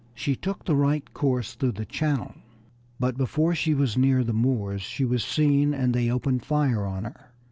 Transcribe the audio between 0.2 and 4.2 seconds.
took the right course through the channel, but before she was